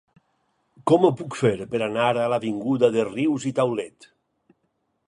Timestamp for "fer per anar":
1.41-2.09